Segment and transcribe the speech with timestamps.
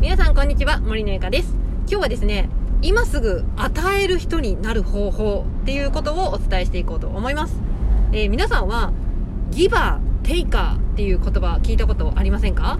[0.00, 0.80] 皆さんこんにちは。
[0.80, 1.54] 森のゆかです。
[1.80, 2.48] 今日はですね
[2.80, 7.60] 今すぐ与える人になる方法っていうことをお伝えしていこうと思います、
[8.10, 8.94] えー、皆さんは
[9.50, 12.78] ギバーテイカーっていう言葉聞いたことありませんか？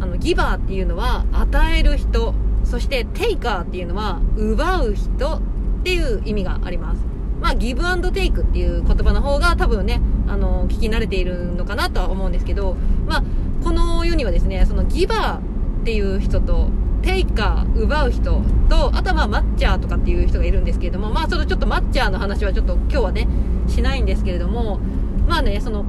[0.00, 2.32] あのギバーっていうのは与える人
[2.64, 5.40] そしてテイカーっていうのは奪う人っ
[5.84, 7.02] ていう意味があります。
[7.38, 12.76] まあ、ギブアンドテイクっていう言葉の方が多分ね、あの、聞き慣れているのかなとは思うんですけど、
[13.06, 13.24] まあ、
[13.62, 15.55] この世にはですね、そのギバー
[15.86, 16.68] っていう人と、
[17.02, 23.28] テイカー、奪う人と、あとはまあ、マッチャーとかっていう人がいるんですけれども、まあ、そのちょっとマッチャーの話はちょっと今日はね、
[23.68, 24.80] しないんですけれども、
[25.28, 25.84] まあね、その、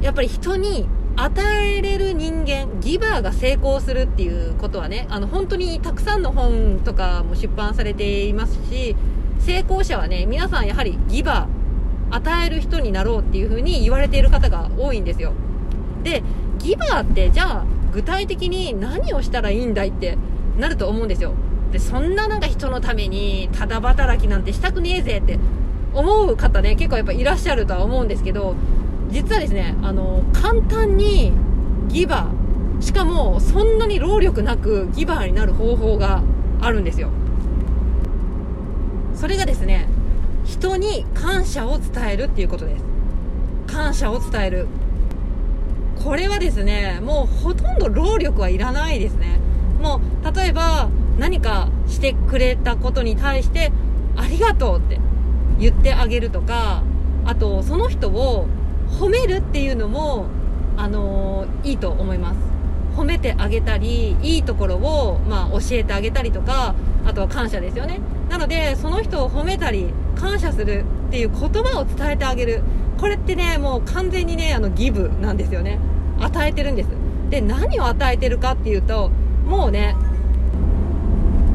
[0.00, 0.86] やっぱり人に
[1.16, 8.94] 与えれる人間、ギバーが成功するっていうことはね、あの、本当にたくさんの本とかも出版されていますし、
[9.40, 15.32] 成功者はね、皆さんやはりギバー、与える人になろうっていう風に言われている方が多いんですよ。
[16.04, 16.22] で、
[16.58, 20.18] ギバーってじゃあ具体的に何をしたらいいんだいって
[20.58, 21.32] なると思うんですよ。
[21.72, 25.38] で、そんななんか人のためにただ働きなんてしたくねえぜって
[25.94, 28.54] 思う方ね、結構やっぱいらっしゃるとは思うんですけど、
[29.08, 31.32] 実はですね、あの、簡単に
[31.88, 36.22] ギバー、しかもそんなに労力なくギバーになる方法が
[36.60, 37.08] あるんですよ。
[39.14, 39.88] それがですね、
[40.44, 42.84] 人に感謝を伝えるっていうことです。
[43.66, 44.66] 感謝を伝える。
[46.04, 49.38] これはですね、もうほとんど労力はいらないですね。
[49.80, 53.72] もう、例えば何かしてくれたことに対して、
[54.16, 55.00] ありがとうって
[55.58, 56.82] 言ってあげるとか、
[57.24, 58.46] あと、その人を
[59.00, 60.26] 褒めるっていうのも、
[60.76, 62.38] あのー、いいと思います。
[62.96, 66.74] 褒めてあげたり、いいところを、まあ、教えてあげたりとか、
[67.04, 68.00] あとは感謝ですよね。
[68.30, 72.62] なので、その人を褒めたり、感謝するっていう言葉を伝えてあげる。
[72.98, 75.78] これってね、もう完全にね、あの、ギブなんですよね。
[76.18, 76.88] 与えてるんです。
[77.30, 79.10] で、何を与えてるかっていうと、
[79.46, 79.94] もうね、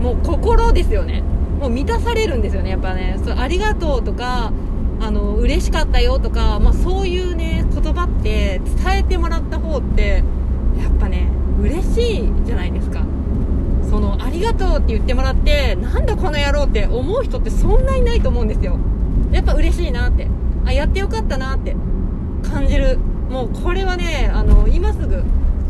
[0.02, 1.24] もう心ですよね。
[1.60, 3.20] もう満たされるんですよね、やっぱね。
[3.24, 4.52] そありがとうとか、
[5.00, 10.24] あの、嬉しかったよとか、まあそういうね、言葉って伝えてもらった方って、
[10.82, 11.28] やっぱね、
[11.62, 13.04] 嬉しいじゃないですか。
[13.90, 18.78] その、ありがとうって言ってもらって、なんだこの野郎って思う人ってそんなにないと思うんですよ。
[19.32, 20.28] やっぱ嬉しいなって。
[20.66, 21.76] あ、やってよかったなって
[22.44, 22.98] 感じる。
[23.30, 25.24] もうこれはね、あの、今すぐ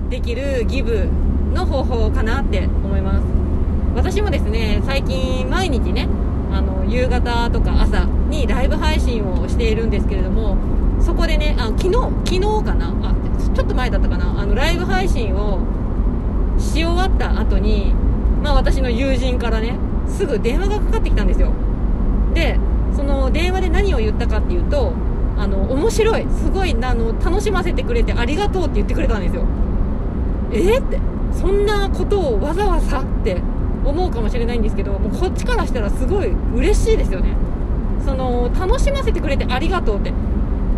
[0.09, 1.07] できるギブ
[1.53, 3.23] の方法かなって思います。
[3.95, 6.07] 私もですね、最近毎日ね、
[6.51, 10.57] あの、夕方とか朝にライブ配信をしているんですけれども、
[10.99, 11.93] そこでね、あ、昨日、
[12.25, 12.93] 昨日かな？
[13.03, 13.15] あ、
[13.53, 14.41] ちょっと前だったかな？
[14.41, 15.59] あの、ライブ配信を
[16.57, 17.93] し終わった後に、
[18.43, 21.51] まあ私の友人からね、すぐ電話がかかってきたんですよ。
[22.33, 22.59] で、
[23.33, 24.93] 電話で何を言ったかっていうと、
[25.37, 29.43] あの、面白い、すごい、あの、楽しませてくれてありがとうって言ってくれたんですよ。
[30.51, 30.99] えー、って、
[31.33, 33.41] そんなことをわざわざって
[33.85, 37.35] 思うかもしれないんですけど、もうこっちからしたらすごい嬉しいですよね。
[38.05, 40.13] その、楽しませてくれてありがとうって、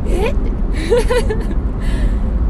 [0.07, 1.53] えー、って。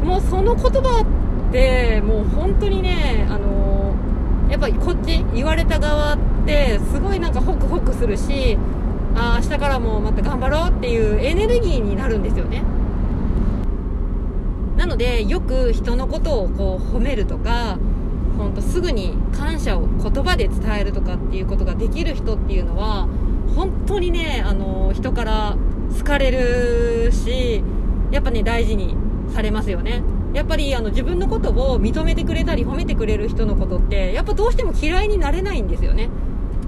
[0.04, 1.06] もうその言葉
[1.50, 3.96] ってもう本当にねあの
[4.50, 8.58] やっぱりこっち言われた側ってすごいなんかホクホクするし
[9.16, 12.64] あ明日からもまた頑張ろうっていうエネルギーになるんですよね。
[14.78, 17.78] なのでよく人のことをこう褒めるとか
[18.38, 23.08] 本当すぐに感謝を言葉で伝えるとかっていうことができる人っていうのは
[23.56, 25.56] 本当にねあの人から
[25.98, 27.64] 好かれるし
[28.12, 28.96] やっぱね大事に
[29.34, 30.04] されますよね。
[30.34, 36.10] やっぱりあの自分のことを認めてくれたり褒めてくれる人のことってやっぱどうしても嫌いになれないんですよね。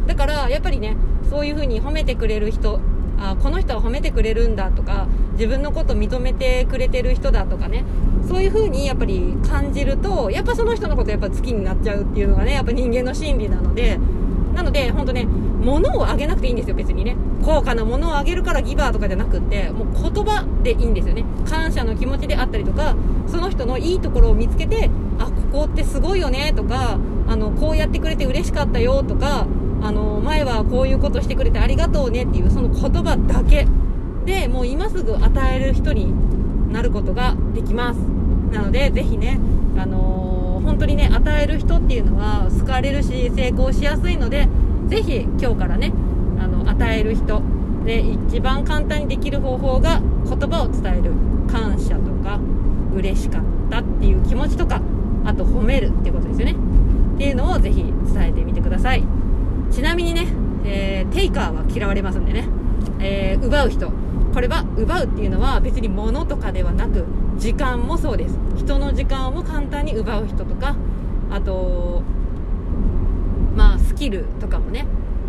[0.06, 0.96] だからやっぱりね
[1.30, 2.80] そういう風に褒めてくれる人
[3.18, 7.84] あこの人は褒めてくれるんだとか自分のこと認めてくれてる人だとかね。
[8.28, 14.00] そういう風にやっぱり感じるとやっぱその人のことやっぱ好きになっちゃうっていうのがねやっぱ人間の心理なので
[14.56, 17.16] なので本当ね物をあげなくていいんですよ別にね。
[17.44, 21.24] 高価なものをあげるからギバーとかじゃなくってもう言葉でいいんですよね。
[21.48, 22.96] 感謝の気持ちであったりとか
[23.28, 26.98] その人のいいところを見つけてあここってすごいよねとか
[27.28, 29.46] あのこうやってくれて嬉しかったよとか
[29.82, 33.68] あの前はこういうことしてくれてありがとうねっていうその言葉だけ。
[34.26, 36.12] でもう今すぐ与える人に
[36.74, 37.98] なることができます。
[38.52, 39.40] なのでぜひね
[39.78, 44.48] あのー、本当にね与える人っていうのは好かれるし成功しやすいので
[44.88, 45.94] ぜひ今日からね
[46.40, 47.42] あの与える人
[47.86, 51.12] で一番簡単にできる方法が言葉を伝える
[51.48, 52.40] 感謝とか
[52.96, 54.82] 嬉しかったっていう気持ちとか
[55.26, 56.56] あと褒めるっていうことですよね。
[57.16, 57.84] っていうのをぜひ
[58.14, 59.04] 伝えてみてください。
[59.72, 60.28] ちなみにね、
[60.64, 62.48] えー、テイカーは嫌われますんでね、
[63.00, 63.92] えー、奪う人。
[64.34, 67.06] これは奪うっていうのは別に物とかではなく
[67.38, 68.38] 時間もそうです。
[68.58, 70.76] 人の時間を簡単に奪う人とか
[71.32, 72.04] あと
[73.56, 74.86] まあスキルとかもね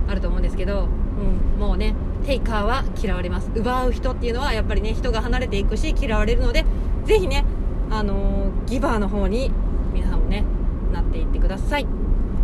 [0.09, 1.95] あると思うんですけど、うん、もうね
[2.25, 3.51] テイカーは嫌われます。
[3.55, 6.65] 奪う人っていうのはやっぱりね人が離れていくし嫌われるので
[7.05, 7.45] ぜひね
[7.91, 9.53] あのー、ギバーの方に
[9.93, 10.45] 皆さんもね
[10.93, 11.87] なっていってください。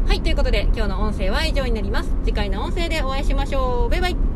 [0.06, 2.10] はい、ということで今日の音声は以上になります。
[2.24, 3.88] 次回の音声でお会いしましょう。
[3.88, 4.31] バイバイ。